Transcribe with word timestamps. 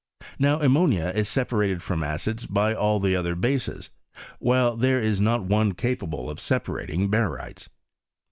Now 0.39 0.59
ammonia 0.59 1.11
is 1.13 1.29
se 1.29 1.43
parated 1.43 1.83
from 1.83 2.01
acids 2.03 2.47
by 2.47 2.73
all 2.73 2.99
the 2.99 3.15
other 3.15 3.35
bases; 3.35 3.91
while 4.39 4.75
there 4.75 4.99
is 4.99 5.21
not 5.21 5.43
one 5.43 5.73
capable 5.75 6.27
of 6.27 6.39
separating 6.39 7.07
barytes. 7.11 7.69